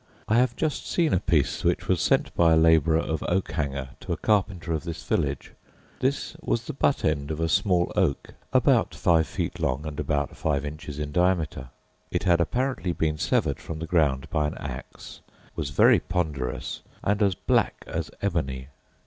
I 0.27 0.37
have 0.39 0.55
just 0.55 0.89
seen 0.89 1.13
a 1.13 1.19
piece 1.19 1.63
which 1.63 1.87
was 1.87 2.01
sent 2.01 2.33
by 2.33 2.53
a 2.53 2.57
labourer 2.57 2.97
of 3.01 3.21
Oakhanger 3.29 3.89
to 3.99 4.11
a 4.13 4.17
carpenter 4.17 4.73
of 4.73 4.83
this 4.83 5.03
village, 5.03 5.51
this 5.99 6.35
was 6.41 6.63
the 6.63 6.73
butt 6.73 7.05
end 7.05 7.29
of 7.29 7.39
a 7.39 7.47
small 7.47 7.91
oak, 7.95 8.33
about 8.51 8.95
five 8.95 9.27
feet 9.27 9.59
long, 9.59 9.85
and 9.85 9.99
about 9.99 10.35
five 10.35 10.65
inches 10.65 10.97
in 10.97 11.11
diameter. 11.11 11.69
It 12.09 12.23
had 12.23 12.41
apparently 12.41 12.93
been 12.93 13.19
severed 13.19 13.59
from 13.59 13.77
the 13.77 13.85
ground 13.85 14.27
by 14.31 14.47
an 14.47 14.57
axe, 14.57 15.21
was 15.55 15.69
very 15.69 15.99
ponderous, 15.99 16.81
and 17.03 17.21
as 17.21 17.35
black 17.35 17.83
as 17.85 18.09
ebony. 18.23 18.69